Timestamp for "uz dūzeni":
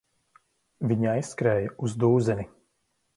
1.89-2.47